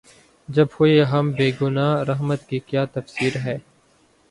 جب 0.49 0.67
ہوئے 0.75 1.03
ہم 1.03 1.25
بے 1.31 1.49
گنہ‘ 1.61 1.87
رحمت 2.09 2.47
کی 2.49 2.59
کیا 2.67 2.85
تفصیر 2.93 3.33
ہے؟ 3.45 3.57